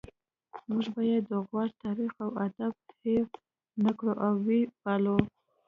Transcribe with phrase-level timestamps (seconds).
[0.69, 3.25] موږ باید د غور تاریخ او ادب هیر
[3.85, 5.17] نکړو او ويې پالو